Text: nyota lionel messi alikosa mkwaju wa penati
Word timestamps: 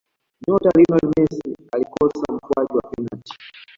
nyota 0.47 0.69
lionel 0.77 1.07
messi 1.17 1.55
alikosa 1.73 2.31
mkwaju 2.33 2.75
wa 2.77 2.89
penati 2.91 3.33